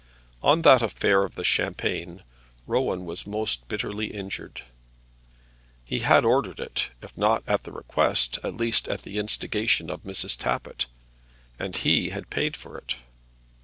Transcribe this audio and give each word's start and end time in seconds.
In 0.43 0.63
that 0.63 0.81
affair 0.81 1.21
of 1.23 1.35
the 1.35 1.43
champagne 1.43 2.23
Rowan 2.65 3.05
was 3.05 3.27
most 3.27 3.67
bitterly 3.67 4.07
injured. 4.07 4.63
He 5.85 5.99
had 5.99 6.25
ordered 6.25 6.59
it, 6.59 6.89
if 7.03 7.15
not 7.15 7.43
at 7.45 7.65
the 7.65 7.71
request, 7.71 8.39
at 8.43 8.57
least 8.57 8.87
at 8.87 9.03
the 9.03 9.19
instigation 9.19 9.91
of 9.91 10.01
Mrs. 10.01 10.35
Tappitt; 10.39 10.87
and 11.59 11.75
he 11.75 12.09
had 12.09 12.31
paid 12.31 12.57
for 12.57 12.79
it. 12.79 12.95